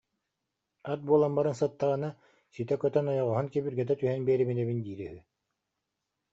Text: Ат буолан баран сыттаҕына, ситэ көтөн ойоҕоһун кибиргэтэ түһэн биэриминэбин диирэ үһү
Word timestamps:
Ат 0.91 0.99
буолан 1.07 1.33
баран 1.37 1.57
сыттаҕына, 1.59 2.09
ситэ 2.55 2.75
көтөн 2.83 3.05
ойоҕоһун 3.11 3.47
кибиргэтэ 3.53 3.93
түһэн 3.99 4.21
биэриминэбин 4.27 4.79
диирэ 4.85 5.05
үһү 5.11 5.21